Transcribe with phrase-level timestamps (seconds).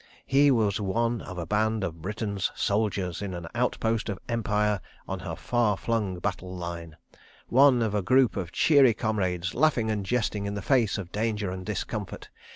[0.25, 5.19] He was one of a band of Britain's soldiers in an outpost of Empire on
[5.19, 6.97] her far flung battle line....
[7.49, 11.51] One of a group of cheery comrades, laughing and jesting in the face of danger
[11.51, 12.29] and discomfort.